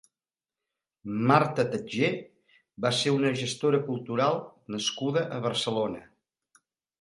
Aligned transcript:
Marta 1.31 1.65
Tatjer 1.75 2.09
va 2.85 2.91
ser 3.01 3.13
una 3.17 3.31
gestora 3.43 3.83
cultural 3.91 4.41
nascuda 4.77 5.25
a 5.37 5.39
Barcelona. 5.45 6.03